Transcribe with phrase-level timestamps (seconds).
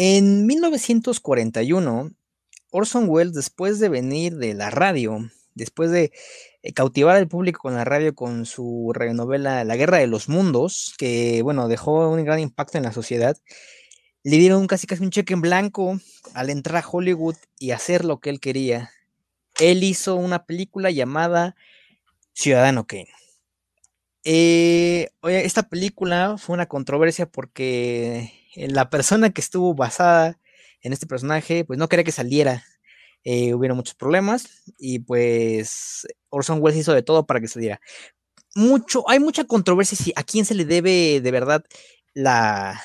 [0.00, 2.12] En 1941,
[2.70, 6.12] Orson Welles, después de venir de la radio, después de
[6.62, 10.94] eh, cautivar al público con la radio con su radionovela La Guerra de los Mundos,
[10.98, 13.36] que bueno, dejó un gran impacto en la sociedad,
[14.22, 15.98] le dieron casi casi un cheque en blanco
[16.32, 18.92] al entrar a Hollywood y hacer lo que él quería.
[19.58, 21.56] Él hizo una película llamada
[22.34, 23.08] Ciudadano Kane.
[24.22, 30.38] Eh, esta película fue una controversia porque la persona que estuvo basada
[30.80, 32.64] en este personaje, pues no quería que saliera.
[33.24, 34.48] Eh, hubieron muchos problemas
[34.78, 37.80] y pues Orson Welles hizo de todo para que saliera.
[38.54, 41.64] Mucho, hay mucha controversia si a quién se le debe de verdad
[42.14, 42.80] la,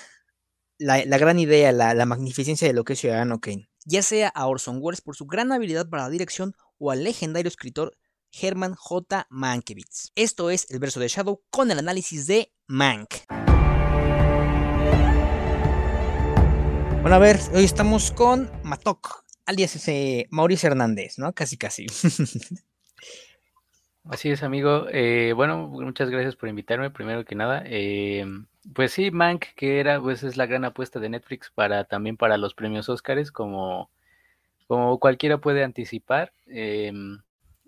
[0.78, 3.70] la, gran idea, la, magnificencia de lo que es Ciudadano Kane.
[3.86, 7.48] Ya sea a Orson Welles por su gran habilidad para la dirección o al legendario
[7.48, 7.96] escritor
[8.32, 9.28] Herman J.
[9.30, 10.12] Mankiewicz.
[10.16, 13.43] Esto es el verso de Shadow con el análisis de Mank.
[17.04, 19.78] Bueno, a ver, hoy estamos con Matok, alias
[20.30, 21.34] Mauricio Hernández, ¿no?
[21.34, 21.86] Casi, casi.
[24.06, 24.86] Así es, amigo.
[24.90, 27.62] Eh, bueno, muchas gracias por invitarme, primero que nada.
[27.66, 28.26] Eh,
[28.74, 32.38] pues sí, Mank, que era, pues es la gran apuesta de Netflix para también para
[32.38, 33.92] los premios Óscares, como,
[34.68, 36.32] como cualquiera puede anticipar.
[36.48, 37.22] Em,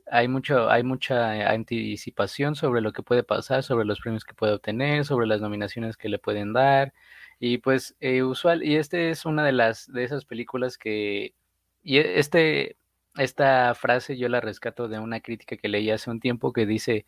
[0.10, 4.54] hay mucho, hay mucha anticipación sobre lo que puede pasar, sobre los premios que puede
[4.54, 6.94] obtener, sobre las nominaciones que le pueden dar.
[7.40, 11.36] Y pues eh, usual, y este es una de las de esas películas que
[11.84, 12.78] y e, este
[13.18, 17.06] esta frase yo la rescato de una crítica que leí hace un tiempo que dice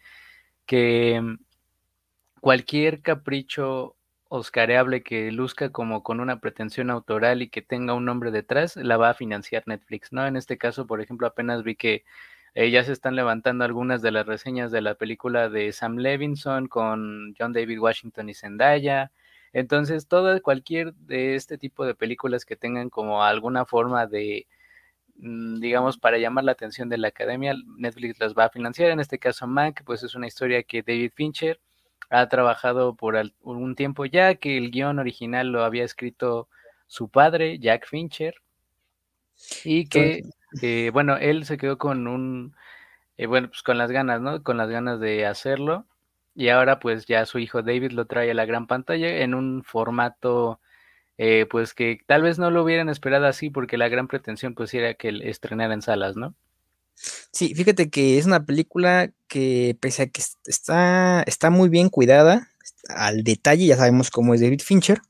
[0.65, 1.37] que mm,
[2.41, 3.95] cualquier capricho
[4.29, 8.97] oscareable que luzca como con una pretensión autoral y que tenga un nombre detrás, la
[8.97, 10.25] va a financiar Netflix, ¿no?
[10.27, 12.03] En este caso, por ejemplo, apenas vi que
[12.55, 16.67] eh, ya se están levantando algunas de las reseñas de la película de Sam Levinson
[16.67, 19.11] con John David Washington y Zendaya,
[19.53, 24.47] entonces, todo, cualquier de este tipo de películas que tengan como alguna forma de,
[25.17, 28.91] mm, digamos, para llamar la atención de la academia, Netflix las va a financiar.
[28.91, 31.59] En este caso, Mac, pues es una historia que David Fincher
[32.09, 36.47] ha trabajado por un tiempo ya, que el guion original lo había escrito
[36.87, 38.35] su padre, Jack Fincher,
[39.63, 40.23] y que,
[40.61, 42.55] eh, bueno, él se quedó con un,
[43.17, 44.43] eh, bueno, pues con las ganas, ¿no?
[44.43, 45.85] Con las ganas de hacerlo
[46.37, 49.63] y ahora pues ya su hijo David lo trae a la gran pantalla en un
[49.63, 50.61] formato
[51.17, 54.71] eh, pues que tal vez no lo hubieran esperado así porque la gran pretensión pues
[54.75, 56.35] era que estrenara en salas, ¿no?
[57.31, 62.49] Sí, fíjate que es una película que pese a que está, está muy bien cuidada,
[62.89, 65.01] al detalle, ya sabemos cómo es David Fincher,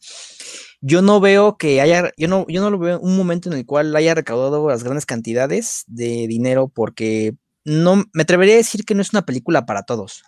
[0.79, 3.66] yo no veo que haya, yo no, yo no lo veo un momento en el
[3.66, 7.35] cual haya recaudado las grandes cantidades de dinero porque
[7.67, 10.23] no me atrevería a decir que no es una película para todos.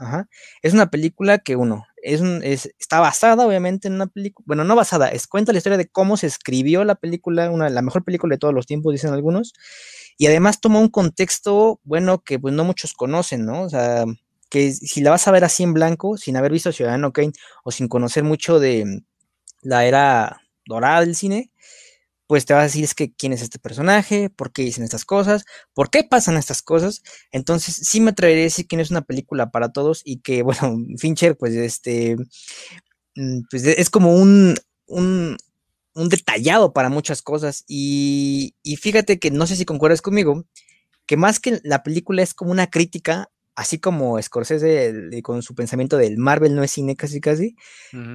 [0.62, 4.44] Es una película que uno es, está basada, obviamente, en una película.
[4.46, 7.82] Bueno, no basada, es cuenta la historia de cómo se escribió la película, una, la
[7.82, 9.54] mejor película de todos los tiempos, dicen algunos.
[10.18, 13.62] Y además toma un contexto, bueno, que pues no muchos conocen, ¿no?
[13.62, 14.04] O sea,
[14.50, 17.32] que si la vas a ver así en blanco, sin haber visto Ciudadano Kane
[17.64, 19.02] o sin conocer mucho de
[19.62, 21.52] la era dorada del cine,
[22.30, 25.04] pues te vas a decir es que quién es este personaje, por qué dicen estas
[25.04, 27.02] cosas, por qué pasan estas cosas.
[27.32, 30.44] Entonces, sí me atrevería a decir que no es una película para todos y que,
[30.44, 32.18] bueno, Fincher, pues este,
[33.16, 35.38] mm, pues es como un, un,
[35.96, 37.64] detallado para muchas cosas.
[37.68, 40.46] Y, y fíjate que no sé si concuerdas conmigo,
[41.08, 45.98] que más que la película es como una crítica así como Scorsese con su pensamiento
[45.98, 47.56] del Marvel no es cine casi casi,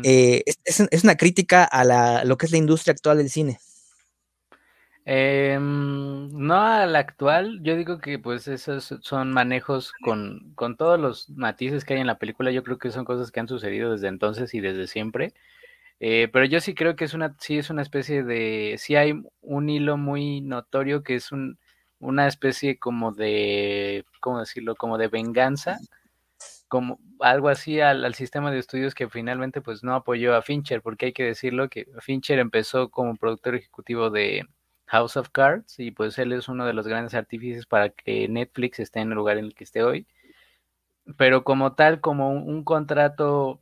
[0.05, 3.59] eh, es, una crítica a la, lo que es la industria actual del cine.
[5.07, 11.29] Eh, no al actual, yo digo que pues esos son manejos con, con todos los
[11.31, 14.09] matices que hay en la película, yo creo que son cosas que han sucedido desde
[14.09, 15.35] entonces y desde siempre.
[16.01, 19.23] Eh, pero yo sí creo que es una, sí es una especie de, sí hay
[19.43, 21.59] un hilo muy notorio que es un,
[22.01, 24.77] una especie como de, ¿cómo decirlo?
[24.77, 25.79] Como de venganza,
[26.69, 30.83] como algo así al, al, sistema de estudios que finalmente pues no apoyó a Fincher,
[30.83, 34.45] porque hay que decirlo que Fincher empezó como productor ejecutivo de,
[34.87, 38.81] House of Cards y pues él es uno de los grandes artífices para que Netflix
[38.81, 40.07] esté en el lugar en el que esté hoy.
[41.19, 43.61] Pero como tal, como un, contrato,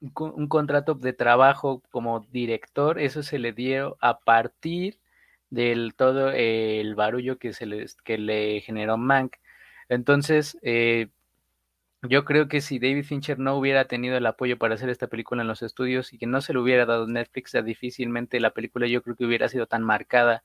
[0.00, 5.00] un contrato de trabajo como director, eso se le dio a partir
[5.50, 9.36] del todo el barullo que se le, que le generó Mank.
[9.88, 11.08] Entonces, eh,
[12.02, 15.42] yo creo que si David Fincher no hubiera tenido el apoyo para hacer esta película
[15.42, 19.02] en los estudios y que no se lo hubiera dado Netflix, difícilmente la película yo
[19.02, 20.42] creo que hubiera sido tan marcada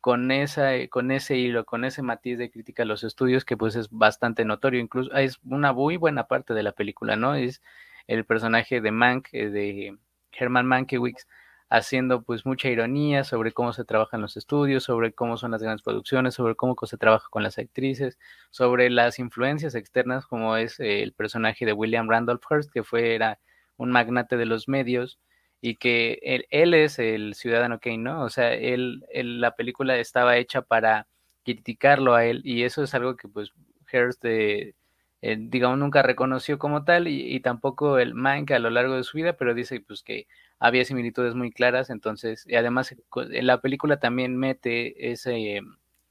[0.00, 3.76] con esa, con ese hilo, con ese matiz de crítica a los estudios que pues
[3.76, 7.34] es bastante notorio, incluso es una muy buena parte de la película, ¿no?
[7.34, 7.62] Es
[8.06, 9.98] el personaje de Mank, eh, de
[10.32, 11.26] Herman Mankiewicz,
[11.70, 15.62] haciendo pues mucha ironía sobre cómo se trabaja en los estudios, sobre cómo son las
[15.62, 18.18] grandes producciones, sobre cómo se trabaja con las actrices,
[18.50, 23.38] sobre las influencias externas como es el personaje de William Randolph Hearst, que fue era
[23.76, 25.20] un magnate de los medios
[25.60, 28.24] y que él, él es el ciudadano Kane, ¿no?
[28.24, 31.06] O sea, él, la película estaba hecha para
[31.44, 33.52] criticarlo a él y eso es algo que pues
[33.92, 34.74] Hearst, eh,
[35.22, 39.18] eh, digamos, nunca reconoció como tal y, tampoco el Mank a lo largo de su
[39.18, 40.26] vida, pero dice pues que
[40.60, 45.62] había similitudes muy claras, entonces, y además en la película también mete ese,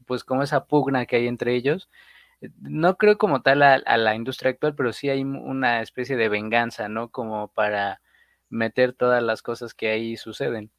[0.06, 1.88] pues como esa pugna que hay entre ellos,
[2.62, 6.90] no creo como tal a, la industria actual, pero sí hay una especie de venganza,
[6.90, 7.10] ¿no?
[7.10, 8.02] Como para
[8.50, 10.72] meter todas las cosas que ahí suceden.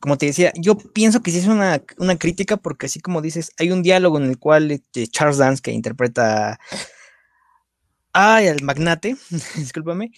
[0.00, 1.78] Como te decía, yo pienso que sí es una,
[2.18, 5.70] crítica porque así como dices, hay un diálogo en el cual este, Charles Dance, que
[5.70, 6.58] interpreta
[8.12, 9.16] ay, al magnate,
[9.56, 10.12] discúlpame,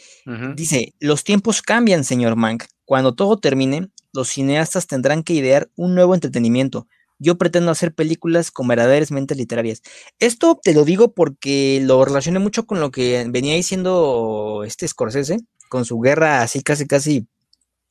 [0.55, 2.65] dice, los tiempos cambian, señor Mank.
[2.85, 6.87] Cuando todo termine, los cineastas tendrán que idear un nuevo entretenimiento.
[7.19, 9.83] Yo pretendo hacer películas con verdaderas mentes literarias.
[10.19, 15.39] Esto te lo digo porque lo relacioné mucho con lo que venía diciendo este Scorsese,
[15.69, 17.27] con su guerra así casi casi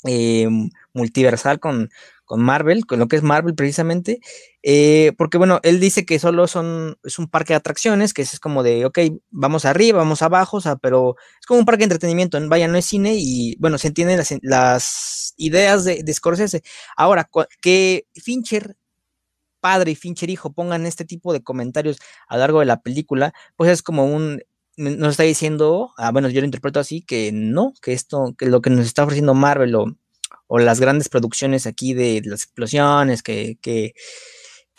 [0.06, 0.48] eh,
[0.94, 1.90] multiversal con,
[2.26, 4.20] con, Marvel, con lo que es Marvel precisamente,
[4.64, 8.40] eh, porque bueno, él dice que solo son, es un parque de atracciones, que es
[8.40, 9.00] como de, ok,
[9.32, 12.78] vamos arriba, vamos abajo, o sea, pero es como un parque de entretenimiento, vaya, no
[12.78, 16.62] es cine y bueno, se entienden las, ideas de, de, Scorsese.
[16.96, 17.30] Ahora,
[17.62, 18.76] que Fincher
[19.64, 21.98] padre y Fincher hijo pongan este tipo de comentarios
[22.28, 24.42] a lo largo de la película, pues es como un,
[24.76, 28.62] nos está diciendo, ah, bueno, yo lo interpreto así, que no, que esto, que lo
[28.62, 29.86] que nos está ofreciendo Marvel o,
[30.50, 33.94] las grandes producciones aquí de, las explosiones, que, que,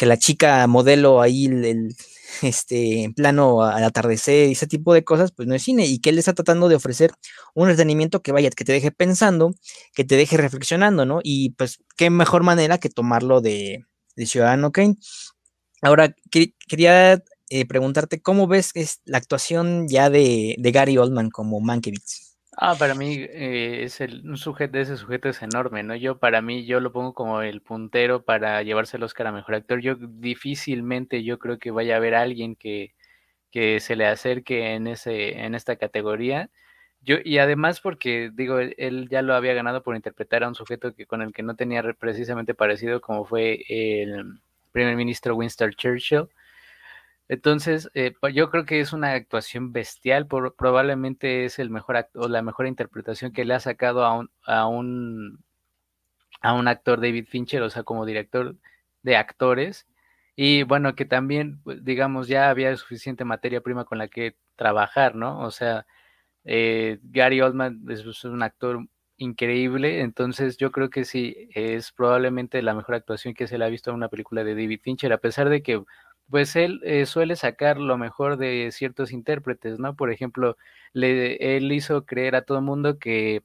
[0.00, 1.96] la chica modelo ahí el,
[2.43, 6.11] este, en plano al atardecer, ese tipo de cosas, pues no es cine, y que
[6.11, 7.12] él está tratando de ofrecer
[7.55, 9.55] un entretenimiento que vaya, que te deje pensando,
[9.94, 11.20] que te deje reflexionando, ¿no?
[11.22, 13.84] Y pues qué mejor manera que tomarlo de,
[14.17, 14.96] de Ciudadano Kane.
[15.82, 22.33] Ahora, quería eh, preguntarte, ¿cómo ves es la actuación ya de, Gary Oldman como Mankiewicz?
[22.56, 25.96] Ah, para mí eh, es el, un sujeto, ese sujeto es enorme, ¿no?
[25.96, 29.56] Yo, para mí, yo lo pongo como el puntero para llevarse el Oscar a Mejor
[29.56, 29.80] Actor.
[29.80, 32.94] Yo difícilmente, yo creo que vaya a haber alguien que,
[33.50, 36.50] que se le acerque en, ese, en esta categoría.
[37.02, 40.94] Yo, y además porque, digo, él, ya lo había ganado por interpretar a un sujeto
[40.94, 44.40] que, con el que no tenía precisamente parecido, como fue el
[44.72, 46.28] primer ministro Winston Churchill.
[47.28, 52.42] Entonces, eh, yo creo que es una actuación bestial, probablemente es el mejor o la
[52.42, 55.44] mejor interpretación que le ha sacado a un, a un
[56.44, 58.56] a un actor David Fincher, o sea, como director
[59.02, 59.86] de actores.
[60.36, 65.14] Y bueno, que también, pues, digamos, ya había suficiente materia prima con la que trabajar,
[65.14, 65.40] ¿no?
[65.40, 65.86] O sea,
[66.44, 68.86] eh, Gary Oldman es, un actor
[69.16, 73.68] increíble, entonces yo creo que sí, es probablemente la mejor actuación que se le ha
[73.68, 75.82] visto en una película de David Fincher, a pesar de que
[76.30, 79.94] pues él eh, suele sacar lo mejor de ciertos intérpretes, ¿no?
[79.96, 80.56] Por ejemplo,
[80.92, 83.42] le, él hizo creer a todo el mundo que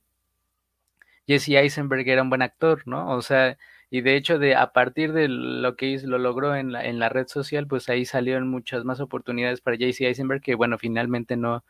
[1.28, 3.12] Jesse Eisenberg era un buen actor, ¿no?
[3.16, 3.58] O sea,
[3.92, 7.00] y de hecho de a partir de lo que hizo, lo logró en la, en
[7.00, 11.38] la red social, pues ahí salieron muchas más oportunidades para Jesse Eisenberg que bueno, finalmente
[11.38, 11.64] no,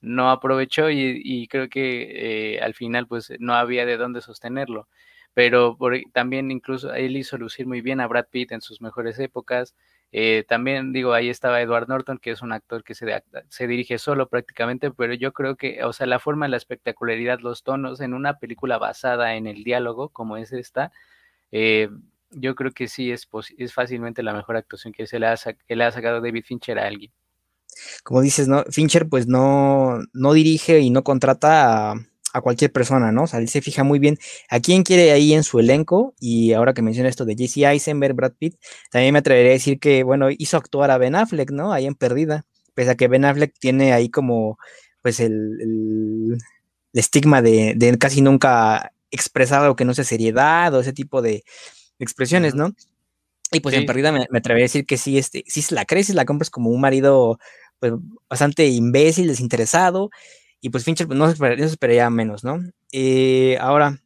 [0.00, 4.88] no aprovechó y, creo que eh, al final pues no había de dónde sostenerlo.
[5.34, 5.76] Pero
[6.12, 9.74] también incluso él hizo lucir muy bien a Brad Pitt en sus mejores épocas.
[10.16, 13.98] Eh, también digo, ahí estaba Edward Norton, que es un actor que se, se dirige
[13.98, 18.14] solo prácticamente, pero yo creo que, o sea, la forma, la espectacularidad, los tonos en
[18.14, 20.92] una película basada en el diálogo como es esta,
[21.50, 21.88] eh,
[22.30, 23.28] yo creo que sí es,
[23.58, 26.78] es fácilmente la mejor actuación que, se le ha, que le ha sacado David Fincher
[26.78, 27.10] a alguien.
[28.04, 28.62] Como dices, ¿no?
[28.70, 31.94] Fincher pues no, no dirige y no contrata a
[32.34, 33.22] a cualquier persona, ¿no?
[33.22, 34.18] O sea, él se fija muy bien
[34.50, 36.14] a quién quiere ahí en su elenco.
[36.18, 38.56] Y ahora que menciona esto de Jesse Eisenberg, Brad Pitt,
[38.90, 41.72] también me atrevería a decir que, bueno, hizo actuar a Ben Affleck, ¿no?
[41.72, 42.44] Ahí en Perdida.
[42.74, 44.58] Pese a que Ben Affleck tiene ahí como,
[45.00, 46.36] pues, el,
[46.92, 51.44] estigma de, casi nunca expresar algo que no sea seriedad o ese tipo de
[52.00, 52.74] expresiones, ¿no?
[53.52, 56.24] Y pues en Perdida me, atrevería a decir que sí, este, sí la crees, la
[56.24, 57.38] compras como un marido,
[57.78, 57.92] pues,
[58.28, 60.10] bastante imbécil, desinteresado
[60.64, 62.58] y pues Fincher pues, no, se esperaría, menos, ¿no?
[62.90, 63.98] Eh, ahora,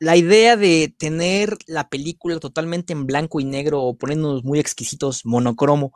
[0.00, 5.24] la idea de tener la película totalmente en blanco y negro o poniéndonos muy exquisitos,
[5.24, 5.92] monocromo,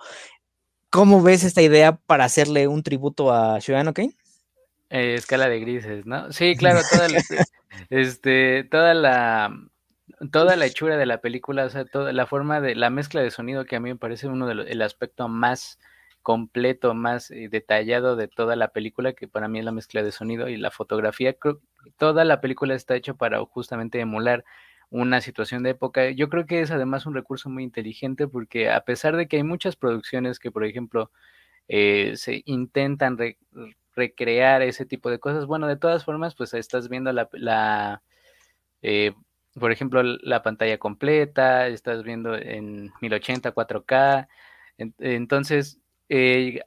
[0.89, 4.15] ¿cómo ves esta idea para hacerle un tributo a Ciudadano Kane?
[4.89, 6.31] Eh, escala de grises, ¿no?
[6.31, 7.25] Sí, claro, toda la,
[7.91, 9.53] este, toda la
[10.31, 13.33] toda la hechura de la película, o sea, toda la forma de la mezcla de
[13.33, 15.81] sonido que a mí me parece uno de el aspecto más
[16.23, 20.13] completo, más eh, detallado de toda la película, que para mí es la mezcla de
[20.13, 21.37] sonido y la fotografía.
[21.99, 24.45] toda la película está hecha para justamente emular
[24.91, 26.11] una situación de época.
[26.11, 29.45] Yo creo que es además un recurso muy inteligente porque a pesar de que hay
[29.45, 31.11] muchas producciones que, por ejemplo,
[31.69, 33.17] eh, se intentan
[33.95, 38.03] recrear ese tipo de cosas, bueno, de todas formas, pues estás viendo la,
[38.83, 39.13] eh,
[39.55, 44.29] por ejemplo, la pantalla completa, estás viendo en 1080 4K,
[44.99, 45.80] entonces
[46.11, 46.61] eh,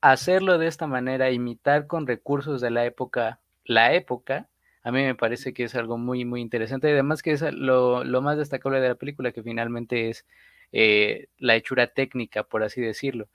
[0.00, 4.48] hacerlo de esta manera, imitar con recursos de la época, la época,
[4.82, 6.90] a mí me parece que es algo muy, muy interesante.
[6.90, 10.24] Además que es lo, más destacable de la película, que finalmente es
[10.72, 13.28] eh, la hechura técnica, por así decirlo.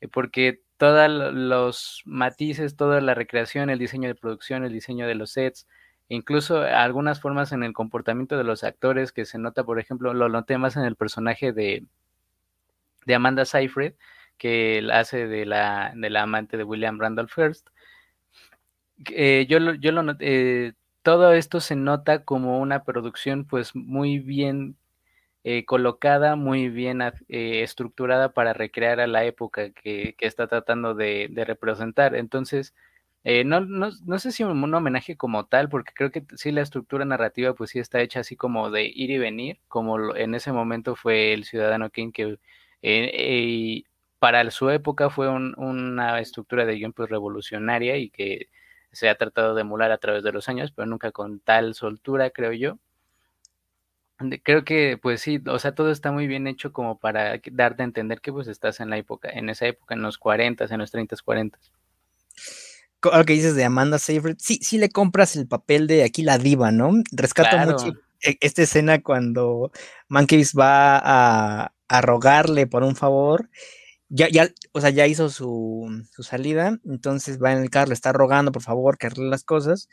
[0.00, 5.16] Eh, porque todos los matices, toda la recreación, el diseño de producción, el diseño de
[5.16, 5.66] los sets,
[6.08, 10.28] incluso algunas formas en el comportamiento de los actores que se nota, por ejemplo, lo
[10.28, 11.84] noté más en el personaje de,
[13.06, 13.94] de Amanda Seyfried,
[14.42, 17.68] que hace de la, de amante de William Randolph Hearst.
[19.12, 24.18] Eh, yo, lo, yo lo noté, todo esto se nota como una producción pues muy
[24.18, 24.76] bien
[25.44, 27.12] eh, colocada, muy bien eh,
[27.62, 32.16] estructurada para recrear a la época que, está tratando de, representar.
[32.16, 32.74] Entonces,
[33.22, 36.62] eh, no, no, no, sé si un, homenaje como tal, porque creo que sí la
[36.62, 40.50] estructura narrativa pues sí está hecha así como de ir y venir, como en ese
[40.52, 42.38] momento fue el Ciudadano King que
[44.22, 48.50] para su época fue una estructura de guion pues revolucionaria y que
[48.92, 52.30] se ha tratado de emular a través de los años, pero nunca con tal soltura,
[52.30, 52.78] creo yo.
[54.44, 57.84] Creo que, pues sí, o sea, todo está muy bien hecho como para darte a
[57.84, 60.92] entender que pues estás en la época, en esa época, en los 40, en los
[60.92, 61.58] 30, 40.
[63.02, 66.38] Lo que dices de Amanda Seyfried, sí, sí le compras el papel de aquí la
[66.38, 66.92] diva, ¿no?
[67.10, 69.72] Rescato mucho e, esta escena cuando
[70.06, 73.48] Mankiewicz va a, a rogarle por un favor
[74.14, 75.88] ya, ya, o sea, ya hizo su,
[76.20, 79.88] salida, entonces va en el carro, le está rogando, por favor, que arregle las cosas,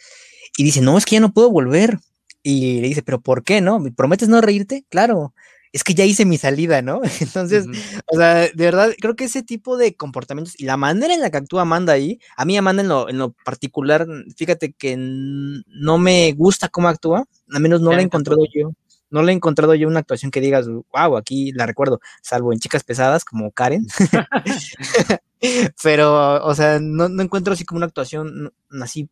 [0.58, 2.00] y dice, no, es que ya no puedo volver.
[2.44, 3.80] Y le dice, pero ¿por qué, no?
[3.80, 4.86] ¿Me prometes no reírte?
[4.90, 5.34] Claro,
[5.72, 7.02] es que ya hice mi salida, ¿no?
[7.22, 7.66] Entonces,
[8.08, 11.30] o sea, de verdad, creo que ese tipo de comportamientos y la manera en la
[11.30, 15.98] que actúa Amanda ahí, a mí Amanda en lo, en lo particular, fíjate que no
[15.98, 18.72] me gusta cómo actúa, al menos no la he encontrado yo
[19.10, 22.60] no le he encontrado yo una actuación que digas, wow, aquí la recuerdo, salvo en
[22.60, 23.88] chicas pesadas como Karen.
[25.84, 29.10] pero, o sea, no, encuentro así como una actuación así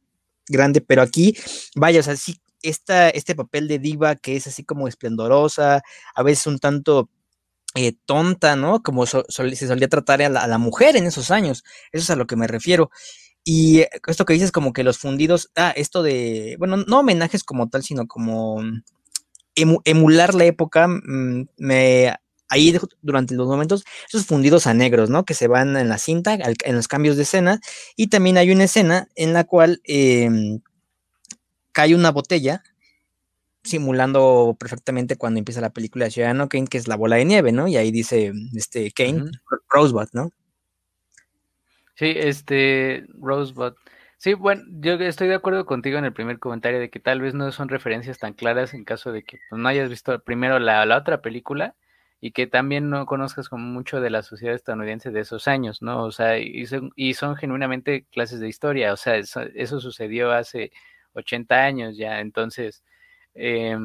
[0.47, 1.35] grande, pero aquí,
[1.75, 5.81] vaya, o sea, sí, esta, este papel de diva que es así como esplendorosa,
[6.15, 7.09] a veces un tanto
[7.75, 8.81] eh, tonta, ¿no?
[8.81, 12.15] Como se solía tratar a la, a la, mujer en esos años, eso es a
[12.15, 12.89] lo que me refiero.
[13.43, 17.69] Y esto que dices como que los fundidos, ah, esto de, bueno, no homenajes como
[17.69, 18.61] tal, sino como
[19.85, 22.15] emular la época, mm, me,
[22.49, 25.25] ahí durante los momentos, esos fundidos a negros, ¿no?
[25.25, 27.59] Que se van en la cinta, en los cambios de escena,
[27.95, 30.61] y también hay una escena en la cual em,
[31.71, 32.63] cae una botella,
[33.63, 37.51] simulando perfectamente cuando empieza la película de Ciudadano Kane, que es la bola de nieve,
[37.51, 37.67] ¿no?
[37.67, 39.25] Y ahí dice, este, Kane,
[39.69, 40.31] Rosebud, ¿no?
[41.95, 43.73] Sí, este, Rosebud.
[44.19, 47.35] Sí, bueno, yo estoy de acuerdo contigo en el primer comentario de que tal vez
[47.35, 50.97] no son referencias tan claras en caso de que pues, no hayas visto primero la,
[50.97, 51.75] otra película
[52.19, 56.03] y que también no conozcas como mucho de la sociedad estadounidense de esos años, ¿no?
[56.03, 60.31] O sea, y son, y son genuinamente clases de historia, o sea, eso, eso sucedió
[60.31, 60.71] hace
[61.13, 62.83] 80 años ya, entonces,
[63.35, 63.77] eh,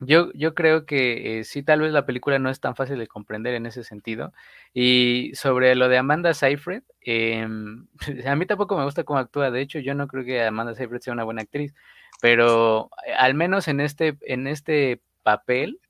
[0.00, 3.08] yo, yo creo que eh, sí, tal vez la película no es tan fácil de
[3.08, 4.32] comprender en ese sentido.
[4.72, 7.86] Y sobre lo de Amanda Seyfried, em,
[8.26, 9.50] a mí tampoco me gusta cómo actúa.
[9.50, 11.74] De hecho, yo no creo que Amanda Seyfried sea una buena actriz.
[12.20, 15.80] Pero eh, al menos en este, en este papel,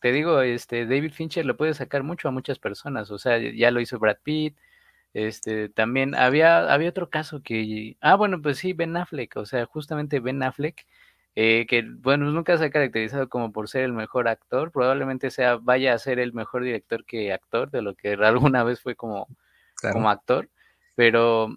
[0.00, 3.10] te digo, este David Fincher lo puede sacar mucho a muchas personas.
[3.12, 4.56] O sea, ya lo hizo Brad Pitt.
[5.14, 9.66] Este, también había, había otro caso que, ah, bueno, pues sí, Ben Affleck, o sea,
[9.66, 10.86] justamente Ben Affleck
[11.34, 15.56] eh, que bueno, nunca se ha caracterizado como por ser el mejor actor, probablemente sea,
[15.56, 19.28] vaya a ser el mejor director que actor, de lo que alguna vez fue como,
[19.92, 20.50] como actor,
[20.94, 21.56] pero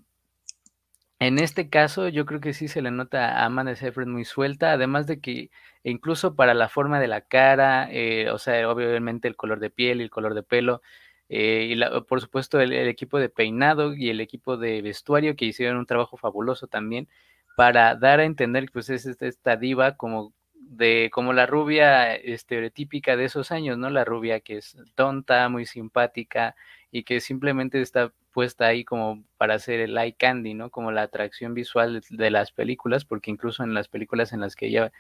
[1.19, 4.73] en este caso yo creo que sí se le nota a Amanda Seyfried muy suelta,
[4.73, 5.49] además de que
[5.83, 10.01] incluso para la forma de la cara, eh, o sea, obviamente el color de piel
[10.01, 10.81] y el color de pelo,
[11.29, 15.77] eh, y por supuesto el, equipo de peinado y el equipo de vestuario que hicieron
[15.77, 17.07] un trabajo fabuloso también
[17.55, 23.15] para dar a entender que pues es esta diva como de como la rubia estereotípica
[23.15, 23.89] de esos años, ¿no?
[23.89, 26.55] La rubia que es tonta, muy simpática
[26.91, 30.69] y que simplemente está puesta ahí como para hacer el eye candy, ¿no?
[30.71, 34.67] Como la atracción visual de las películas, porque incluso en las películas en las que
[34.67, 34.91] ella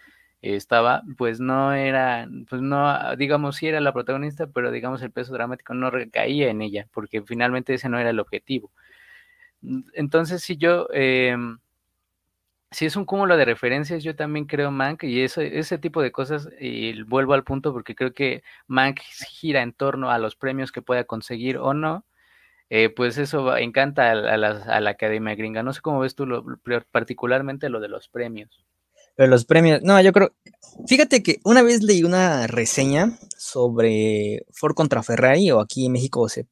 [0.41, 5.33] estaba, pues no era, pues no, digamos, sí era la protagonista, pero digamos el peso
[5.33, 8.71] dramático no recaía en ella, porque finalmente ese no era el objetivo.
[9.93, 11.35] Entonces, si yo, eh,
[12.71, 16.11] si es un cúmulo de referencias, yo también creo Mank y ese, ese tipo de
[16.11, 20.71] cosas, y vuelvo al punto porque creo que Mank gira en torno a los premios
[20.71, 22.05] que pueda conseguir o no,
[22.69, 25.63] eh, pues eso encanta a, la, a, la, Academia Gringa.
[25.63, 26.43] No sé cómo ves tú lo,
[26.91, 28.65] particularmente lo de los premios.
[29.15, 30.33] Pero los premios, no, yo creo,
[30.87, 36.27] fíjate que una vez leí una reseña sobre Ford contra Ferrari, o aquí en México
[36.27, 36.47] se,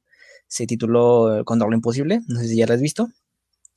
[0.47, 3.09] se tituló Contra lo Imposible, no sé si ya la has visto.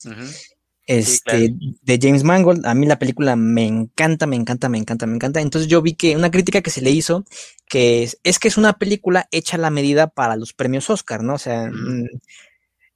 [0.04, 0.55] Uh -huh.
[0.86, 1.76] Este, sí, claro.
[1.82, 5.40] de James Mangold, a mí la película me encanta, me encanta, me encanta, me encanta.
[5.40, 7.24] Entonces yo vi que una crítica que se le hizo,
[7.68, 11.24] que es, es que es una película hecha a la medida para los premios Oscar,
[11.24, 11.34] ¿no?
[11.34, 12.06] O sea, mm.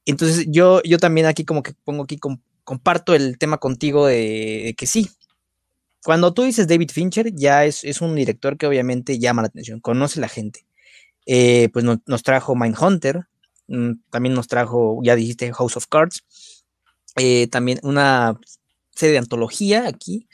[0.06, 4.62] entonces yo, yo también aquí como que pongo aquí, com, comparto el tema contigo de,
[4.66, 5.10] de, que sí.
[6.04, 9.80] Cuando tú dices David Fincher, ya es, es un director que obviamente llama la atención,
[9.80, 10.64] conoce la gente.
[11.26, 13.26] Eh, pues no, nos trajo Mindhunter,
[13.68, 16.24] mm, también nos trajo, ya dijiste, House of Cards
[17.16, 18.38] eh, también una
[18.94, 20.28] serie de antología aquí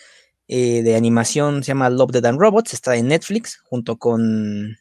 [0.48, 4.76] eh, de animación se llama Love, Dead and Robots, está en Netflix junto con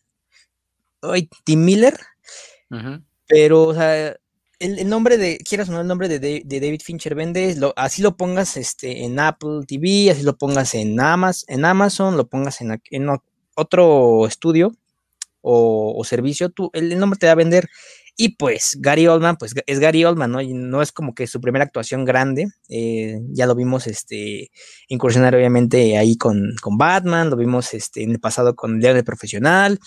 [1.02, 1.98] ay, Tim Miller.
[2.70, 3.04] Uh -huh.
[3.28, 4.16] Pero, o sea,
[4.60, 7.56] el, el, nombre de, quieras o no, el nombre de, de, de David Fincher vende,
[7.56, 12.18] lo, así lo pongas este, en Apple TV, así lo pongas en Amazon, en Amazon
[12.18, 13.10] lo pongas en, en
[13.56, 14.72] otro estudio
[15.42, 17.70] o, o servicio, tú, el, el nombre te va a vender
[18.18, 20.42] y pues Gary Oldman, pues es Gary Oldman, ¿no?
[20.42, 22.48] Y no es como que su primera actuación grande.
[22.70, 24.52] Eh, ya lo vimos este,
[24.88, 29.04] incursionar obviamente ahí con, con Batman, lo vimos este, en el pasado con León el
[29.04, 29.80] Profesional,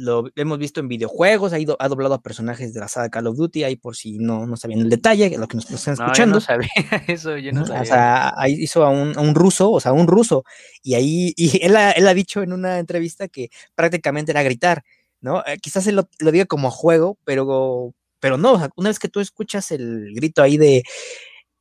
[0.00, 3.26] lo hemos visto en videojuegos, ha, ido, ha doblado a personajes de la saga Call
[3.26, 6.16] of Duty, ahí por si no, no sabían el detalle, lo que nos, están escuchando.
[6.16, 6.68] No, yo no sabía
[7.06, 7.82] eso, yo no sabía.
[7.82, 10.44] O sea, ahí hizo a un, a un, ruso, o sea, un ruso,
[10.82, 14.82] y ahí, y él ha, él ha dicho en una entrevista que prácticamente era gritar.
[15.20, 15.42] ¿No?
[15.46, 18.98] Eh, quizás él lo, lo, diga como juego, pero, pero no, o sea, una vez
[18.98, 20.82] que tú escuchas el grito ahí de...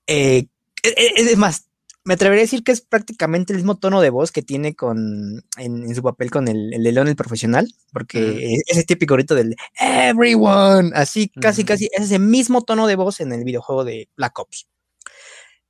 [0.08, 0.48] Eh,
[0.84, 1.70] es, es, más,
[2.06, 5.44] me atrevería a decir que es prácticamente el mismo tono de voz que tiene con
[5.58, 8.72] en, en su papel con el, el, de León el profesional, porque mm.
[8.72, 11.66] ese típico grito del everyone, así casi, mm.
[11.66, 14.68] casi, es ese mismo tono de voz en el videojuego de Black Ops.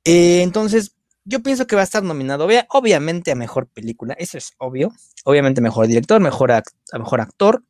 [0.04, 4.54] Eh, entonces, yo pienso que va a estar nominado, obviamente, a mejor película, eso es
[4.58, 4.92] obvio.
[5.24, 7.62] Obviamente, mejor director, mejor, act a mejor actor,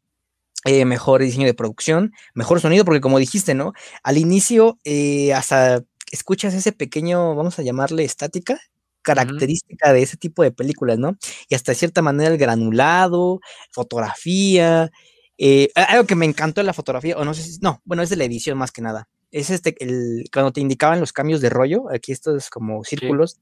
[0.64, 3.73] eh, mejor diseño de producción, mejor sonido, porque como dijiste, ¿no?
[4.03, 8.61] Al inicio, eh, hasta escuchas ese pequeño, vamos a llamarle estática,
[9.03, 9.94] característica uh -huh.
[9.94, 11.16] de ese tipo de películas, ¿no?
[11.49, 13.40] Y hasta de cierta manera el granulado,
[13.73, 14.90] fotografía,
[15.38, 18.11] eh, algo que me encantó de la fotografía, o no sé si, no, bueno, es
[18.11, 19.09] de la edición más que nada.
[19.31, 23.40] Es este, el, cuando te indicaban los cambios de rollo, aquí estos como círculos, sí.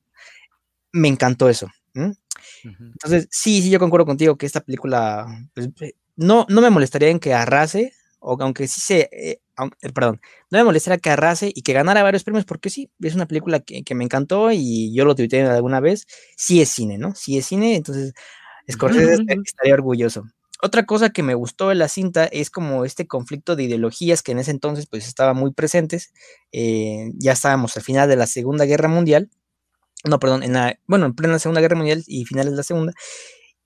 [0.93, 1.67] me encantó eso.
[1.95, 2.13] ¿eh?
[2.65, 2.93] Uh -huh.
[2.93, 5.71] Entonces, sí, sí, yo concuerdo contigo que esta película, pues,
[6.19, 10.59] no, no me molestaría en que arrase, o aunque sí se, eh, aunque, perdón, no
[10.59, 13.85] me molestaría que arrase y que ganara varios premios, porque sí, es una película que,
[13.85, 17.15] que me encantó y yo lo tuiteé alguna vez, sí es cine, ¿no?
[17.15, 18.15] Sí es cine, entonces
[18.71, 19.43] Scorsese uh -huh.
[19.47, 20.25] estaría orgulloso.
[20.63, 24.33] Otra cosa que me gustó de la cinta es como este conflicto de ideologías que
[24.33, 26.13] en ese entonces pues estaba muy presentes,
[26.53, 29.31] eh, ya estábamos al final de la Segunda Guerra Mundial,
[30.05, 32.93] no, perdón, en la, bueno, en plena Segunda Guerra Mundial y finales de la Segunda,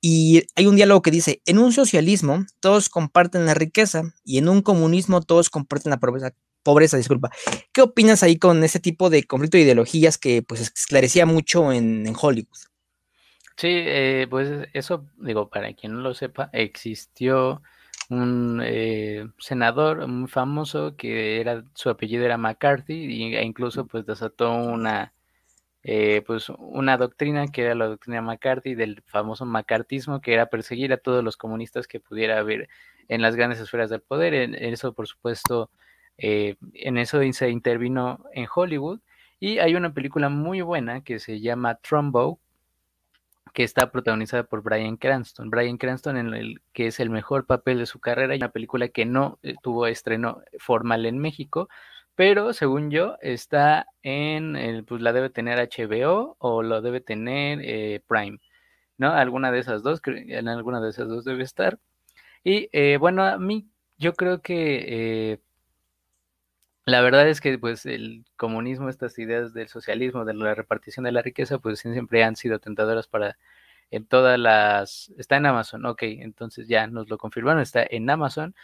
[0.05, 4.49] y hay un diálogo que dice, en un socialismo todos comparten la riqueza y en
[4.49, 6.35] un comunismo todos comparten la pobreza.
[6.65, 7.31] Pobreza, disculpa.
[7.73, 12.07] ¿Qué opinas ahí con ese tipo de conflicto de ideologías que pues esclarecía mucho en,
[12.07, 12.59] en Hollywood?
[13.57, 17.63] Sí, eh, pues eso, digo, para quien no lo sepa, existió
[18.11, 24.53] un eh, senador muy famoso que era, su apellido era McCarthy e incluso pues desató
[24.53, 25.13] una
[25.85, 30.93] eh, pues una doctrina que era la doctrina McCarthy del famoso macartismo que era perseguir
[30.93, 32.69] a todos los comunistas que pudiera haber
[33.09, 34.35] en las grandes esferas del poder.
[34.35, 35.71] En, eso por supuesto
[36.19, 39.01] eh, en eso se intervino en Hollywood.
[39.41, 42.39] Y hay una película muy buena que se llama Trumbo
[43.53, 45.51] que está protagonizada por Brian Cranston.
[45.51, 48.35] Brian Cranston en el que es el mejor papel de su carrera.
[48.35, 51.69] Y una película que no eh, tuvo estreno formal en México
[52.15, 57.61] pero según yo está en, el, pues la debe tener HBO o lo debe tener
[57.63, 58.39] eh, Prime,
[58.99, 59.13] ¿no?
[59.13, 61.79] Alguna de esas dos, en alguna de esas dos debe estar.
[62.45, 65.41] Y eh, bueno, a mí yo creo que eh,
[66.85, 71.13] la verdad es que pues el comunismo, estas ideas del socialismo, de la repartición de
[71.13, 73.39] la riqueza, pues siempre han sido tentadoras para
[73.91, 75.13] en todas las...
[75.19, 78.55] Está en Amazon, ok, entonces ya nos lo confirmaron, está en Amazon.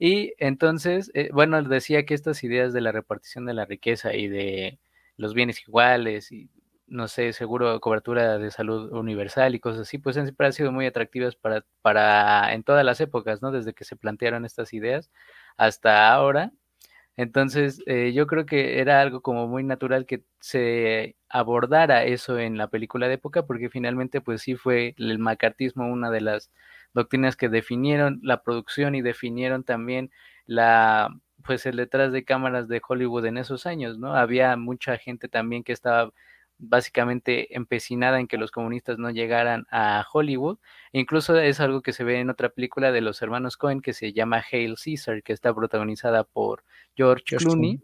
[0.00, 4.28] Y entonces, eh, bueno, decía que estas ideas de la repartición de la riqueza y
[4.28, 4.78] de
[5.16, 6.48] los bienes iguales, y
[6.86, 10.86] no sé, seguro cobertura de salud universal y cosas así, pues siempre han sido muy
[10.86, 13.50] atractivas para, para en todas las épocas, ¿no?
[13.50, 15.10] Desde que se plantearon estas ideas
[15.56, 16.52] hasta ahora.
[17.16, 22.56] Entonces, eh, yo creo que era algo como muy natural que se abordara eso en
[22.58, 26.50] la película de época, porque finalmente, pues sí fue el macartismo una de las
[26.94, 30.10] doctrinas que definieron la producción y definieron también
[30.46, 31.10] la
[31.44, 34.14] pues el detrás de cámaras de Hollywood en esos años, ¿no?
[34.14, 36.12] Había mucha gente también que estaba
[36.58, 40.58] básicamente empecinada en que los comunistas no llegaran a Hollywood.
[40.92, 44.12] Incluso es algo que se ve en otra película de los hermanos Cohen que se
[44.12, 46.64] llama Hail Caesar, que está protagonizada por
[46.96, 47.80] George, Clooney.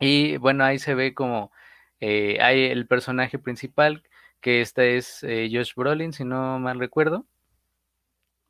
[0.00, 1.52] Y bueno, ahí se ve como
[2.00, 4.02] eh, hay el personaje principal,
[4.40, 7.24] que este es eh, Josh Brolin, si no mal recuerdo.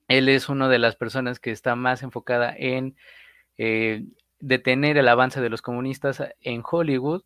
[0.09, 2.97] Él es una de las personas que está más enfocada en
[3.59, 4.05] eh,
[4.41, 7.23] detener el avance de los comunistas en Hollywood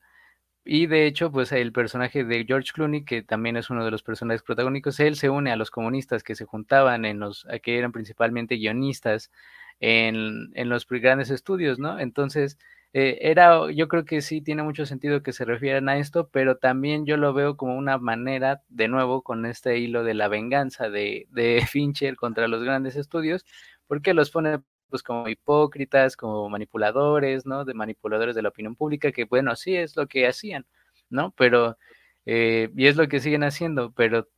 [0.64, 4.04] y de hecho, pues el personaje de George Clooney, que también es uno de los
[4.04, 7.90] personajes protagónicos, él se une a los comunistas que se juntaban en los, que eran
[7.90, 9.32] principalmente guionistas
[9.80, 11.98] en, en los grandes estudios, ¿no?
[11.98, 12.58] Entonces,
[12.94, 16.56] eh, era, yo creo que sí tiene mucho sentido que se refieran a esto, pero
[16.58, 20.90] también yo lo veo como una manera, de nuevo, con este hilo de la venganza
[20.90, 23.44] de, de Fincher contra los grandes estudios,
[23.86, 27.64] porque los pone pues como hipócritas, como manipuladores, ¿no?
[27.64, 30.66] De manipuladores de la opinión pública, que bueno, sí es lo que hacían,
[31.08, 31.32] ¿no?
[31.36, 31.78] Pero,
[32.26, 34.28] eh, y es lo que siguen haciendo, pero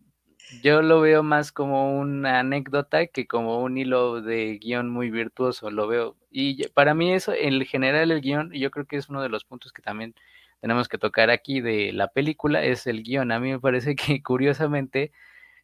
[0.63, 5.71] yo lo veo más como una anécdota que como un hilo de guion muy virtuoso,
[5.71, 6.17] lo veo.
[6.31, 9.45] Y para mí eso, en general el guion, yo creo que es uno de los
[9.45, 10.15] puntos que también
[10.61, 13.33] tenemos que tocar aquí de la película, es el guion.
[13.33, 15.13] A mí me parece que curiosamente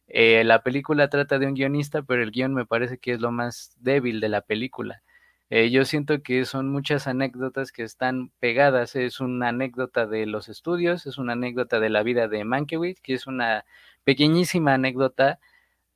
[0.07, 3.31] eh, la película trata de un guionista, pero el guion me parece que es lo
[3.31, 5.03] más débil de la película.
[5.49, 8.95] Eh, yo siento que son muchas anécdotas que están pegadas.
[8.95, 13.13] Es una anécdota de los estudios, es una anécdota de la vida de Mankiewicz, que
[13.13, 13.65] es una
[14.03, 15.39] pequeñísima anécdota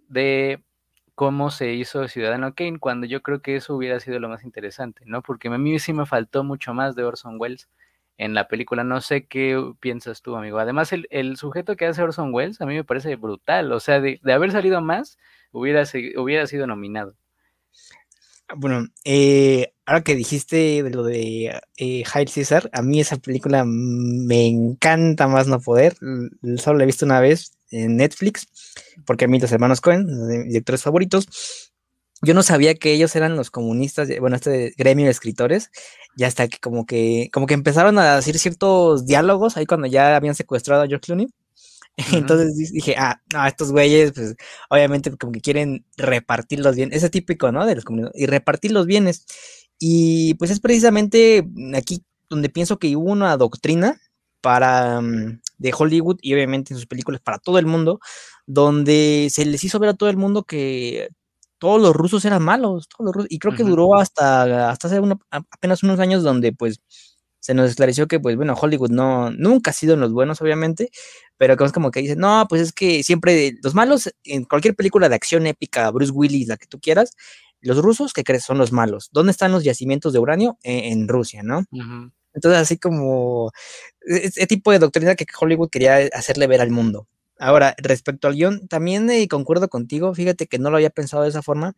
[0.08, 0.64] de
[1.16, 5.04] cómo se hizo Ciudadano Kane, cuando yo creo que eso hubiera sido lo más interesante,
[5.06, 5.22] ¿no?
[5.22, 7.70] Porque a mí sí me faltó mucho más de Orson Welles
[8.18, 8.84] en la película.
[8.84, 10.60] No sé qué piensas tú, amigo.
[10.60, 13.72] Además, el, el sujeto que hace Orson Welles a mí me parece brutal.
[13.72, 15.18] O sea, de, de haber salido más,
[15.52, 15.84] hubiera,
[16.18, 17.16] hubiera sido nominado.
[18.56, 23.64] Bueno, eh, ahora que dijiste de lo de eh, Hail Caesar, a mí esa película
[23.66, 25.96] me encanta más no poder.
[26.58, 28.48] Solo la he visto una vez en Netflix,
[29.06, 31.28] porque a mí los hermanos Cohen, mis directores favoritos,
[32.22, 35.70] yo no sabía que ellos eran los comunistas, bueno, este gremio de escritores,
[36.18, 40.16] ya hasta que como que, como que empezaron a decir ciertos diálogos ahí cuando ya
[40.16, 41.28] habían secuestrado a George Clooney.
[42.14, 44.36] Entonces dije, ah, no, estos güeyes, pues
[44.70, 47.66] obviamente como que quieren repartir los bienes, ese típico, ¿no?
[47.66, 49.26] De los comunistas, y repartir los bienes.
[49.80, 54.02] Y pues es precisamente aquí donde pienso que hubo una doctrina
[54.46, 58.00] para mm, de Hollywood y obviamente en sus películas para todo el mundo,
[58.46, 61.10] donde se les hizo ver a todo el mundo que
[61.58, 65.02] todos los rusos eran malos, todos los rusos, y creo que duró hasta, hasta hace
[65.32, 66.80] apenas unos años donde pues
[67.40, 70.92] se nos esclareció que pues bueno, Hollywood no, nunca ha sido en los buenos obviamente,
[71.38, 75.10] pero es como que dicen, no, pues es que siempre los malos, en cualquier película
[75.10, 77.14] de acción épica, Bruce Willis, la que tú quieras,
[77.62, 78.44] los rusos, que crees?
[78.44, 79.10] Son los malos.
[79.12, 80.60] ¿Dónde están los yacimientos de uranio?
[80.62, 81.66] E, en, Rusia, ¿no?
[82.36, 83.52] Entonces, así como
[84.02, 87.08] ese tipo de doctrina que Hollywood quería hacerle ver al mundo.
[87.40, 91.30] Ahora, respecto al guion, también eh, concuerdo contigo, fíjate que no lo había pensado de
[91.30, 91.76] esa forma.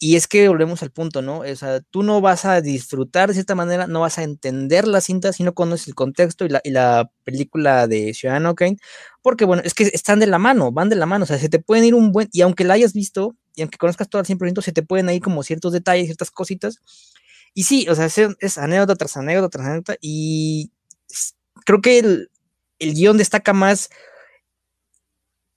[0.00, 1.40] Y es que volvemos al punto, ¿no?
[1.40, 5.00] O sea, tú no vas a disfrutar de cierta manera, no vas a entender la
[5.00, 8.76] cinta si no conoces el contexto y la, y la película de Ciudadano Kane,
[9.22, 11.48] porque bueno, es que están de la mano, van de la mano, o sea, se
[11.48, 14.26] te pueden ir un buen, y aunque la hayas visto, y aunque conozcas todo al
[14.26, 16.78] 100%, se te pueden ir como ciertos detalles, ciertas cositas.
[17.58, 20.70] Y sí, o sea, es, anécdota tras anécdota tras anécdota, y
[21.66, 22.30] creo que el,
[22.78, 23.90] el guion destaca más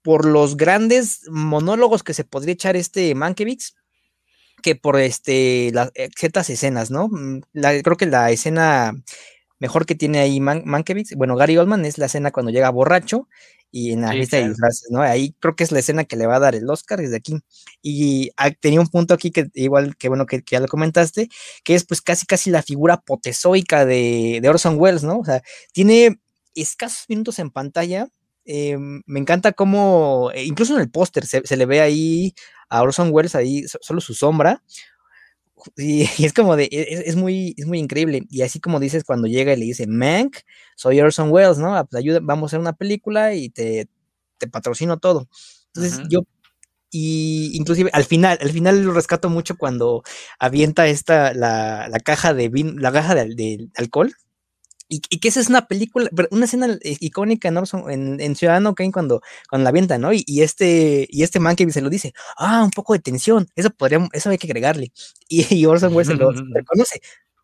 [0.01, 3.75] por los grandes monólogos que se podría echar este Mankiewicz
[4.63, 7.07] que por este las ciertas escenas, ¿no?
[7.07, 8.93] Mm, creo que la escena
[9.59, 13.27] mejor que tiene ahí Man, Mankiewicz, bueno, Gary Oldman es la escena cuando llega borracho
[13.71, 15.01] y en la lista de disfraces, ¿no?
[15.01, 17.39] Ahí creo que es la escena que le va a dar el Oscar desde aquí.
[17.81, 21.29] Y ah, tenía un punto aquí que igual que bueno que, ya lo comentaste,
[21.63, 25.19] que es pues casi casi la figura potezoica de, de Orson Welles, ¿no?
[25.19, 26.19] O sea, tiene
[26.53, 28.10] escasos minutos en pantalla,
[28.45, 32.34] eh, me encanta cómo, eh, incluso en el póster se, le ve ahí
[32.69, 34.63] a Orson Welles, ahí solo su sombra.
[35.78, 38.24] Y, es como de, e, es, muy, es muy increíble.
[38.30, 40.38] Y así como dices, cuando llega y le dice, Mank,
[40.76, 41.76] soy Orson Welles, ¿no?
[41.76, 43.88] Ah, pues ayuda, vamos a hacer una película y te,
[44.38, 45.28] te patrocino todo.
[45.74, 46.21] Entonces yo,
[46.91, 50.04] y inclusive al final, al final lo rescato mucho cuando
[50.39, 54.13] avienta esta, la, la caja de vino, la caja de, de alcohol
[54.93, 59.63] Y, que esa es una película, una escena icónica en, en, Ciudadano Kane cuando, cuando
[59.63, 60.12] la avienta, ¿no?
[60.12, 63.69] Y, este, y este man que se lo dice, ah, un poco de tensión, eso
[63.69, 64.91] podría, eso hay que agregarle.
[65.30, 67.01] Y, Orson Welles se lo reconoce,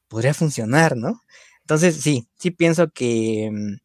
[0.09, 1.21] podría funcionar, ¿no?
[1.61, 3.75] Entonces, sí, sí pienso que, mm,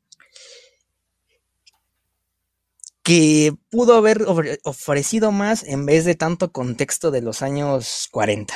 [3.04, 4.26] que pudo haber
[4.64, 8.54] ofrecido más en vez de tanto contexto de los años 40.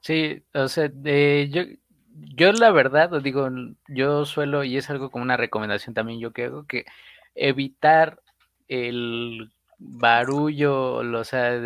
[0.00, 1.62] Sí, o sea, yo,
[2.14, 3.48] yo la verdad, os digo,
[3.88, 6.84] yo suelo, y es algo como una recomendación también yo que hago, que
[7.34, 8.20] evitar
[8.68, 11.60] el barullo, o sea,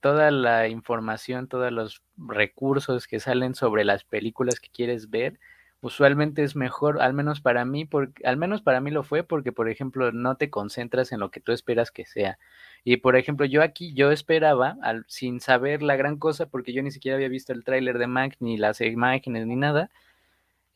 [0.00, 5.38] toda la información, todos los recursos que salen sobre las películas que quieres ver,
[5.80, 9.52] usualmente es mejor, al menos para mí, porque, al menos para mí lo fue porque,
[9.52, 12.38] por ejemplo, no te concentras en lo que tú esperas que sea.
[12.84, 16.90] Y, por ejemplo, yo aquí, yo esperaba, sin saber la gran cosa, porque yo ni
[16.90, 19.90] siquiera había visto el tráiler de Mac, ni las imágenes, ni nada,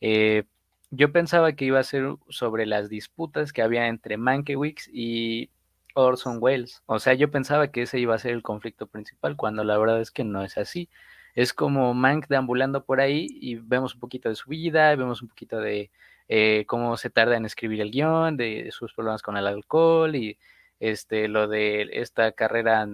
[0.01, 0.45] eh,
[0.91, 5.49] yo pensaba que iba a ser sobre las disputas que había entre Mankiewicz y
[5.95, 6.83] Orson Welles.
[6.85, 10.01] O sea, yo pensaba que ese iba a ser el conflicto principal, cuando la verdad
[10.01, 10.89] es que no es así
[11.35, 15.27] es como Mank deambulando por ahí y vemos un poquito de su vida, vemos un
[15.27, 15.91] poquito de
[16.29, 20.37] eh, cómo se tarda en escribir el guion, de sus problemas con el alcohol y
[20.79, 22.87] este lo de esta carrera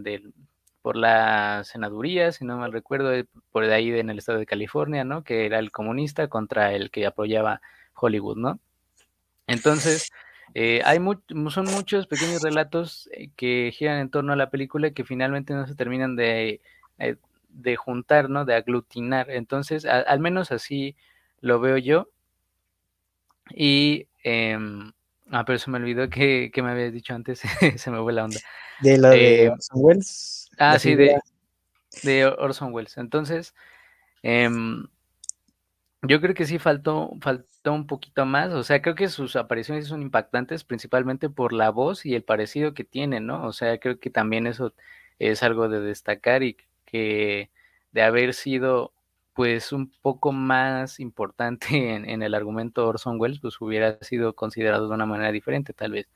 [0.81, 5.03] por la senaduría, si no mal recuerdo, eh, por ahí en el estado de California,
[5.03, 5.23] ¿no?
[5.23, 7.61] Que era el comunista contra el que apoyaba
[7.93, 8.59] Hollywood, ¿no?
[9.47, 10.09] Entonces,
[10.55, 10.97] eh, hay
[11.49, 15.75] son muchos pequeños relatos que giran en torno a la película que finalmente no se
[15.75, 16.61] terminan de
[17.53, 18.45] de juntar, ¿no?
[18.45, 19.29] De aglutinar.
[19.29, 20.95] Entonces, al menos así
[21.39, 22.09] lo veo yo.
[23.53, 24.57] Y, eh,
[25.31, 27.41] ah, pero se me olvidó que, me habías dicho antes,
[27.77, 28.39] se me fue la onda.
[28.81, 30.49] De la de eh, Orson Welles.
[30.57, 31.19] Ah, sí, de,
[32.03, 32.97] de, Orson Welles.
[32.97, 33.53] Entonces,
[34.23, 34.87] em,
[36.03, 38.51] yo creo que sí faltó, faltó un poquito más.
[38.53, 42.73] O sea, creo que sus apariciones son impactantes principalmente por la voz y el parecido
[42.73, 43.45] que tienen, ¿no?
[43.45, 44.73] O sea, creo que también eso
[45.19, 46.57] es algo de destacar y
[46.91, 47.49] que
[47.91, 48.93] de haber sido
[49.33, 54.95] pues un poco más importante en, el argumento Orson Welles, pues hubiera sido considerado de
[54.95, 56.07] una manera diferente tal vez.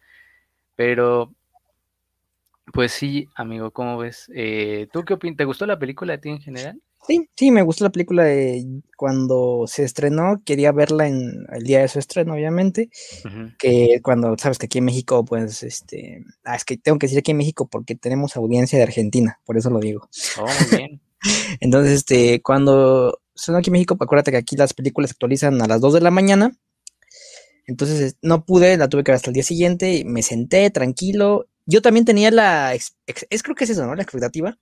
[0.75, 1.33] Pero,
[2.73, 4.29] pues sí, amigo, ¿cómo ves?
[4.35, 5.37] Eh, ¿Tú qué opinas?
[5.37, 6.81] ¿Te gustó la película a ti en general?
[7.07, 8.65] Sí, sí, me gustó la película de
[8.97, 12.89] cuando se estrenó, quería verla en el día de su estreno, obviamente,
[13.59, 17.19] que cuando, sabes que aquí en México, pues, este, ah, es que tengo que decir
[17.19, 20.09] aquí en México porque tenemos audiencia de Argentina, por eso lo digo.
[20.39, 21.01] Oh, muy bien.
[21.59, 25.67] Entonces, este, cuando son aquí en México, acuérdate que aquí las películas se actualizan a
[25.67, 26.57] las 2 de la mañana,
[27.67, 31.81] entonces no pude, la tuve que ver hasta el día siguiente, me senté tranquilo, yo
[31.81, 32.95] también tenía la, es
[33.43, 33.95] creo que es eso, ¿no?
[33.95, 34.57] La expectativa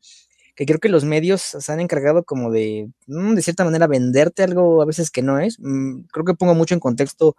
[0.56, 4.44] que creo que los medios se han encargado como de, mm, de cierta manera, venderte
[4.44, 5.58] algo a veces que no es.
[5.60, 7.36] Mm, creo que pongo mucho en contexto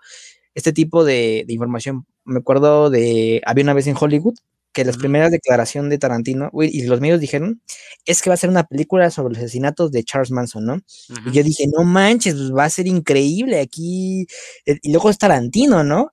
[0.55, 2.07] este tipo de, información.
[2.24, 4.35] Me acuerdo de, había una vez en Hollywood
[4.72, 7.62] que las primeras declaraciones de Tarantino, y los medios dijeron,
[8.07, 10.81] es que va a ser una película sobre los asesinatos de Charles Manson, ¿no?
[11.27, 14.27] Y yo dije, no manches, pues va a ser increíble aquí.
[14.66, 16.11] Eh, y luego es Tarantino, ¿no?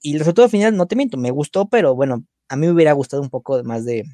[0.00, 2.92] y el resultado final, no te miento, me gustó, pero bueno, a mí me hubiera
[2.92, 4.04] gustado un poco más de,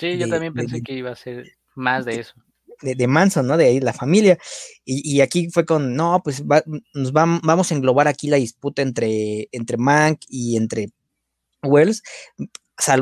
[0.00, 2.32] Sí, yo también pensé que iba a ser más de eso.
[2.80, 3.58] De, Manson, ¿no?
[3.58, 4.38] De ahí la familia.
[4.82, 6.42] Y, aquí fue con, no, pues
[6.94, 10.88] nos vamos a englobar aquí la disputa entre, entre Mank y entre
[11.62, 12.02] Wells.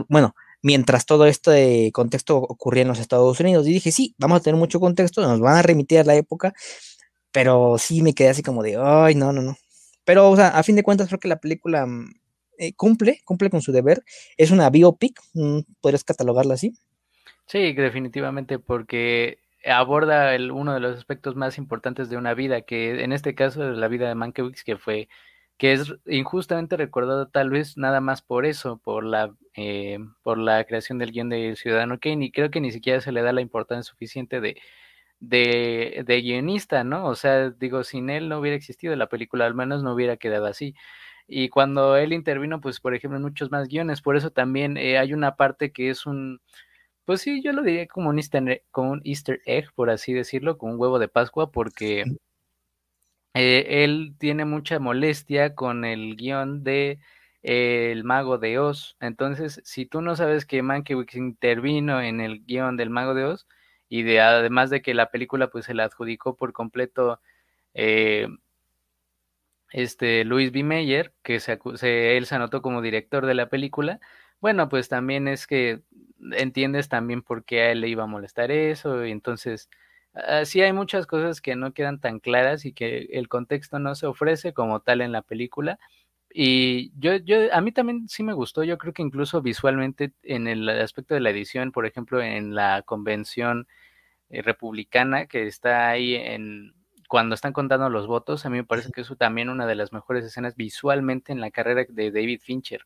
[0.08, 3.68] bueno, mientras todo este contexto ocurría en los Estados Unidos.
[3.68, 6.52] Y dije, sí, vamos a tener mucho contexto, nos van a remitir a la época,
[7.30, 9.56] pero sí me quedé así como de, ay, no, no, no.
[10.04, 12.10] Pero, o sea, a fin de cuentas, creo que la película mm,
[12.58, 14.04] eh, cumple, cumple con su deber.
[14.36, 16.74] Es una biopic, mm, podrías catalogarla así.
[17.50, 23.02] Sí, definitivamente, porque aborda el, uno de los aspectos más importantes de una vida, que
[23.02, 25.08] en este caso es la vida de Mankiewicz, que fue,
[25.56, 30.62] que es injustamente recordado tal vez nada más por eso, por la, eh, por la
[30.64, 33.40] creación del guion de Ciudadano Kane, y creo que ni siquiera se le da la
[33.40, 34.60] importancia suficiente de,
[35.20, 37.06] de, de guionista, ¿no?
[37.06, 40.46] O sea, digo, sin él no hubiera existido la película, al menos no hubiera quedado
[40.46, 40.74] así.
[41.26, 44.98] Y cuando él intervino, pues, por ejemplo, en muchos más guiones, por eso también eh,
[44.98, 46.40] hay una parte que es un
[47.08, 50.12] pues sí, yo lo diría como un easter, egg, como un easter egg, por así
[50.12, 52.04] decirlo, como un huevo de Pascua, porque
[53.32, 56.98] eh, él tiene mucha molestia con el guion de
[57.42, 58.98] eh, El Mago de Oz.
[59.00, 63.46] Entonces, si tú no sabes que Mankiewicz intervino en el guion del Mago de Oz,
[63.88, 67.22] y de además de que la película pues se la adjudicó por completo
[67.72, 68.28] eh,
[69.70, 70.62] este Luis B.
[70.62, 73.98] Meyer, que se, él se anotó como director de la película,
[74.40, 75.82] bueno, pues también es que
[76.32, 79.68] entiendes también por qué a él le iba a molestar eso, y entonces
[80.14, 83.94] ah, sí hay muchas cosas que no quedan tan claras y que el contexto no
[83.94, 85.78] se ofrece como tal en la película.
[86.30, 90.46] Y yo, yo, a mí también sí me gustó, yo creo que incluso visualmente en
[90.46, 93.66] el aspecto de la edición, por ejemplo, en la convención
[94.30, 96.74] eh, republicana que está ahí en
[97.08, 99.92] cuando están contando los votos, a mí me parece que eso también una de las
[99.92, 102.82] mejores escenas visualmente en la carrera de David Fincher.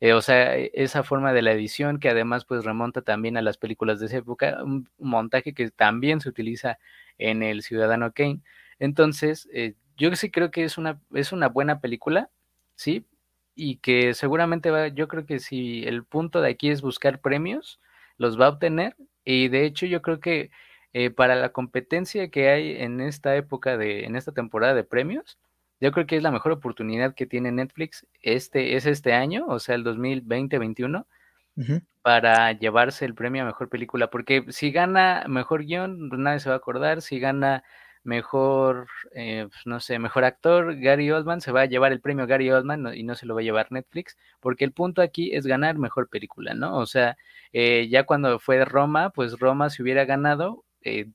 [0.00, 3.42] Eh, o sea, e, esa forma de la edición que además pues remonta también a
[3.42, 6.78] las películas de esa época, un, montaje que también se utiliza
[7.18, 8.40] en El Ciudadano Kane.
[8.78, 12.30] Entonces, eh, yo sí creo que es una, es una buena película,
[12.76, 13.06] ¿sí?
[13.54, 17.80] Y que seguramente va, yo creo que si el punto de aquí es buscar premios,
[18.16, 18.96] los va a obtener.
[19.24, 20.50] Y de hecho yo creo que
[20.92, 25.38] eh, para la competencia que hay en esta época de, en esta temporada de premios,
[25.80, 29.58] yo creo que es la mejor oportunidad que tiene Netflix este, es este año, o
[29.58, 31.06] sea, el 2020-21,
[32.02, 34.08] para llevarse el premio a mejor película.
[34.10, 37.02] Porque si gana mejor guion, nadie se va a acordar.
[37.02, 37.62] Si gana
[38.02, 42.26] mejor, eh, pues, no sé, mejor actor, Gary Oldman, se va a llevar el premio
[42.26, 45.46] Gary Oldman y no se lo va a llevar Netflix, porque el punto aquí es
[45.46, 46.76] ganar mejor película, ¿no?
[46.78, 47.16] O sea,
[47.52, 51.08] eh, ya cuando fue Roma, pues Roma se hubiera ganado, eh,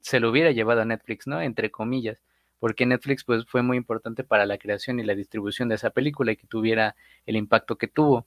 [0.00, 1.40] se lo hubiera llevado a Netflix, ¿no?
[1.40, 2.18] Entre comillas,
[2.62, 6.30] porque Netflix pues fue muy importante para la creación y la distribución de esa película
[6.30, 6.94] y que tuviera
[7.26, 8.24] el impacto que tuvo.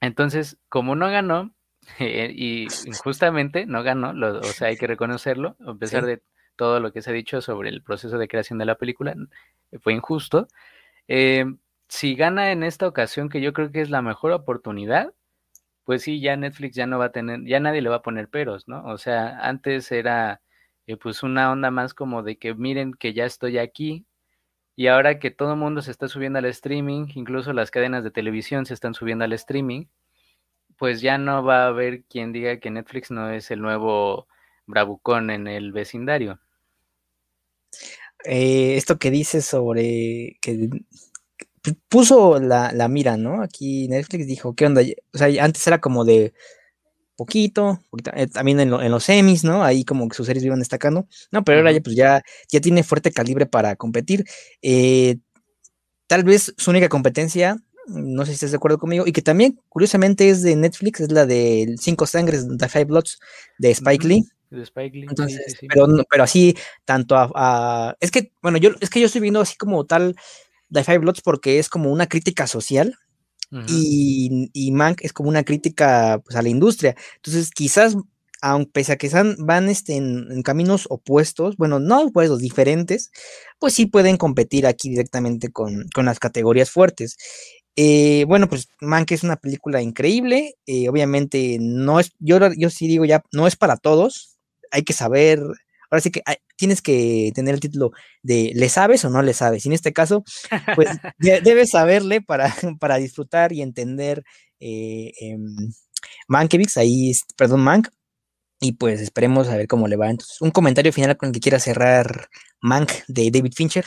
[0.00, 1.54] Entonces, como no ganó,
[2.00, 2.66] y
[3.02, 6.22] justamente no ganó, o sea, hay que reconocerlo, a pesar de
[6.56, 9.14] todo lo que se ha dicho sobre el proceso de creación de la película,
[9.82, 10.48] fue injusto.
[11.06, 11.44] Eh,
[11.88, 15.12] si gana en esta ocasión, que yo creo que es la mejor oportunidad,
[15.84, 18.30] pues sí, ya Netflix ya no va a tener, ya nadie le va a poner
[18.30, 18.82] peros, ¿no?
[18.86, 20.40] O sea, antes era
[20.86, 24.06] eh, pues una onda más como de que miren que ya estoy aquí
[24.76, 28.10] y ahora que todo el mundo se está subiendo al streaming, incluso las cadenas de
[28.10, 29.86] televisión se están subiendo al streaming,
[30.76, 34.26] pues ya no va a haber quien diga que Netflix no es el nuevo
[34.66, 36.40] bravucón en el vecindario.
[38.24, 40.70] Eh, esto que dices sobre que
[41.88, 43.42] puso la, mira, ¿no?
[43.42, 44.82] Aquí Netflix dijo, ¿qué onda?
[45.12, 46.34] O sea, antes era como de
[47.16, 47.80] poquito,
[48.14, 49.64] eh, también en, los semis, ¿no?
[49.64, 52.82] Ahí como que sus series iban destacando, no, pero ahora ya, pues ya, ya tiene
[52.82, 54.24] fuerte calibre para competir.
[54.62, 55.16] Eh,
[56.06, 59.60] tal vez su única competencia, no sé si estás de acuerdo conmigo, y que también
[59.68, 63.18] curiosamente es de Netflix, es la de Cinco Sangres, The Five Bloods,
[63.58, 64.24] de Spike Lee.
[65.68, 69.56] Pero, pero así, tanto a, Es que, bueno, yo es que yo estoy viendo así
[69.56, 70.14] como tal
[70.72, 72.96] The Five Bloods porque es como una crítica social
[73.68, 76.94] y, Mank es como una crítica pues, a la industria.
[77.16, 77.96] Entonces, quizás,
[78.42, 83.10] aunque pese a que van este, en, caminos opuestos, bueno, no opuestos, diferentes,
[83.58, 87.16] pues sí pueden competir aquí directamente con, las categorías fuertes.
[87.76, 90.54] Eh, bueno, pues Mank es una película increíble.
[90.66, 94.34] Eh, obviamente, no es, yo, yo sí digo ya, no es para todos
[94.74, 95.40] hay que saber,
[95.94, 96.22] ahora sí que
[96.56, 99.64] tienes que tener el título de ¿le sabes o no le sabes?
[99.64, 100.24] Y en este caso,
[100.74, 104.24] pues debes saberle para, para disfrutar y entender
[104.60, 105.72] eh, em,
[106.28, 107.88] Mankiewicz, ahí, perdón, Mank,
[108.60, 110.10] y pues esperemos a ver cómo le va.
[110.10, 112.28] Entonces, un comentario final con el que quiera cerrar
[112.60, 113.86] Mank de David Fincher.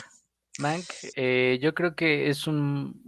[0.58, 3.04] Mank, eh, yo creo que es un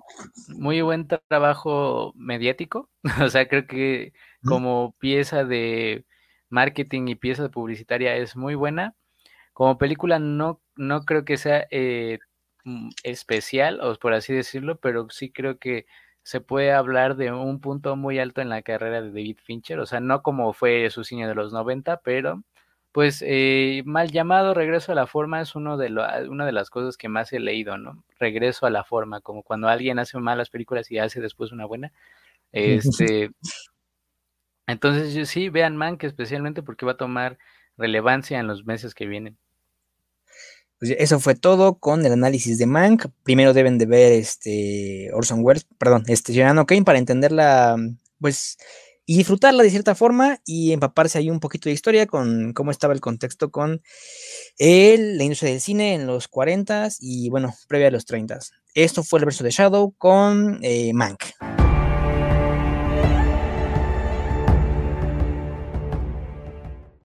[0.48, 2.90] muy buen trabajo mediático.
[3.24, 6.04] o sea, creo que como pieza de
[6.50, 8.94] marketing y pieza publicitaria es muy buena.
[9.54, 12.18] Como película no, no creo que sea eh,
[12.64, 15.86] mm, especial, o por así decirlo, pero sí creo que
[16.22, 19.86] se puede hablar de un punto muy alto en la carrera de David Fincher, o
[19.86, 22.42] sea, no como fue su cine de los 90, pero
[22.92, 25.92] pues eh, mal llamado Regreso a la Forma es uno de
[26.28, 28.02] una de las cosas que más he leído, ¿no?
[28.18, 31.92] Regreso a la Forma, como cuando alguien hace malas películas y hace después una buena.
[32.52, 33.30] Este,
[34.70, 37.38] entonces, sí, vean Mank especialmente porque va a tomar
[37.76, 39.38] relevancia en los meses que vienen.
[40.78, 43.06] Pues eso fue todo con el análisis de Mank.
[43.22, 47.76] Primero deben de ver este Orson Welles, perdón, este Ciudadano Kane para entenderla,
[48.18, 48.56] pues,
[49.04, 52.94] y disfrutarla de cierta forma y empaparse ahí un poquito de historia con cómo estaba
[52.94, 53.82] el contexto con
[54.56, 58.38] el, la industria del cine en los 40 y bueno, previa a los 30.
[58.74, 61.24] Esto fue el verso de Shadow con eh, Mank.